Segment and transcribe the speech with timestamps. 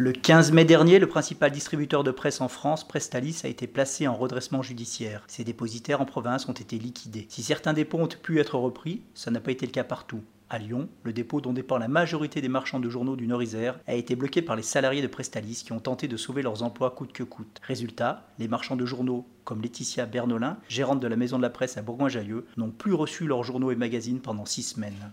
[0.00, 4.06] Le 15 mai dernier, le principal distributeur de presse en France, Prestalis, a été placé
[4.06, 5.24] en redressement judiciaire.
[5.26, 7.26] Ses dépositaires en province ont été liquidés.
[7.28, 10.22] Si certains dépôts ont pu être repris, ça n'a pas été le cas partout.
[10.50, 13.94] À Lyon, le dépôt dont dépend la majorité des marchands de journaux du Nord-Isère a
[13.94, 17.12] été bloqué par les salariés de Prestalis qui ont tenté de sauver leurs emplois coûte
[17.12, 17.60] que coûte.
[17.66, 21.76] Résultat, les marchands de journaux comme Laetitia Bernolin, gérante de la maison de la presse
[21.76, 25.12] à Bourgoin-Jallieu, n'ont plus reçu leurs journaux et magazines pendant six semaines.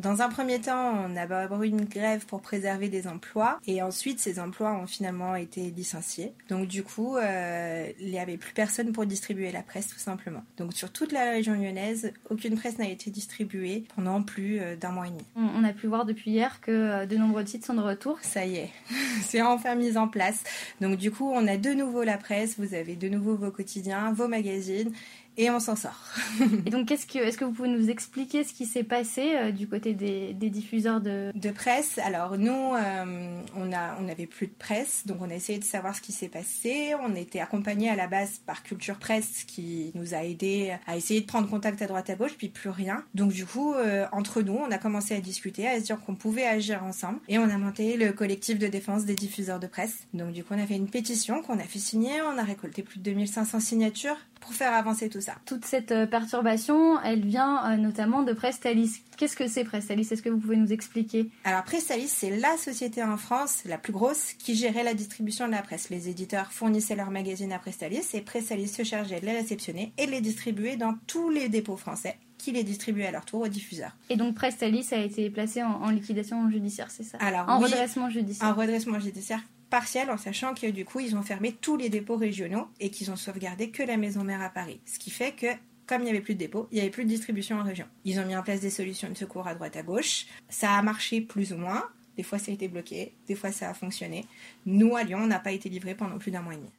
[0.00, 3.82] Dans un premier temps, on a d'abord eu une grève pour préserver des emplois et
[3.82, 6.32] ensuite ces emplois ont finalement été licenciés.
[6.48, 10.42] Donc du coup, euh, il n'y avait plus personne pour distribuer la presse tout simplement.
[10.56, 14.88] Donc sur toute la région lyonnaise, aucune presse n'a été distribuée pendant plus euh, d'un
[14.88, 15.26] mois et demi.
[15.36, 18.18] On a pu voir depuis hier que euh, de nombreux titres sont de retour.
[18.22, 18.70] Ça y est,
[19.22, 20.44] c'est enfin mis en place.
[20.80, 24.14] Donc du coup, on a de nouveau la presse, vous avez de nouveau vos quotidiens,
[24.14, 24.92] vos magazines
[25.40, 26.04] et on s'en sort.
[26.66, 29.50] Et donc, qu'est-ce que, est-ce que vous pouvez nous expliquer ce qui s'est passé euh,
[29.50, 31.32] du côté des, diffuseurs de...
[31.34, 31.98] de presse.
[31.98, 35.64] Alors nous, euh, on a, on n'avait plus de presse, donc on a essayé de
[35.64, 36.94] savoir ce qui s'est passé.
[37.02, 41.20] On était accompagné à la base par Culture Presse qui nous a aidé à essayer
[41.20, 43.04] de prendre contact à droite à gauche, puis plus rien.
[43.14, 46.14] Donc du coup, euh, entre nous, on a commencé à discuter, à se dire qu'on
[46.14, 50.06] pouvait agir ensemble, et on a monté le collectif de défense des diffuseurs de presse.
[50.14, 52.82] Donc du coup, on a fait une pétition qu'on a fait signer, on a récolté
[52.82, 55.34] plus de 2500 signatures pour faire avancer tout ça.
[55.44, 59.02] Toute cette euh, perturbation, elle vient notamment de Prestalis.
[59.16, 63.02] Qu'est-ce que c'est Prestalis Est-ce que vous pouvez nous expliquer Alors Prestalis, c'est la société
[63.02, 65.90] en France la plus grosse qui gérait la distribution de la presse.
[65.90, 70.06] Les éditeurs fournissaient leurs magazines à Prestalis et Prestalis se chargeait de les réceptionner et
[70.06, 73.48] de les distribuer dans tous les dépôts français qui les distribuaient à leur tour aux
[73.48, 73.96] diffuseurs.
[74.08, 77.64] Et donc Prestalis a été placé en, en liquidation judiciaire, c'est ça Alors, En oui,
[77.64, 78.48] redressement judiciaire.
[78.48, 82.16] Un redressement judiciaire partiel en sachant que du coup ils ont fermé tous les dépôts
[82.16, 84.80] régionaux et qu'ils ont sauvegardé que la maison mère à Paris.
[84.84, 85.46] Ce qui fait que
[85.90, 87.84] comme il n'y avait plus de dépôts, il n'y avait plus de distribution en région.
[88.04, 90.26] Ils ont mis en place des solutions de secours à droite à gauche.
[90.48, 91.82] Ça a marché plus ou moins.
[92.16, 94.24] Des fois ça a été bloqué, des fois ça a fonctionné.
[94.66, 96.70] Nous à Lyon, on n'a pas été livrés pendant plus d'un mois et demi.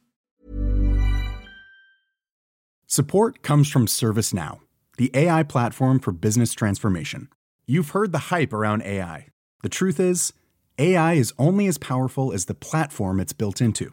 [2.86, 4.60] Support comes from ServiceNow,
[4.96, 7.28] the AI platform for business transformation.
[7.66, 9.26] You've heard the hype around AI.
[9.62, 10.32] The truth is,
[10.78, 13.92] AI is only as powerful as the platform it's built into.